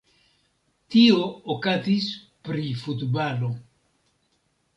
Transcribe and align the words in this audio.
Tio 0.95 1.19
okazis 1.55 2.07
pri 2.49 2.67
futbalo. 2.81 3.53